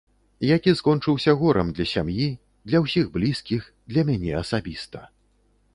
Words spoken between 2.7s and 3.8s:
для ўсіх блізкіх,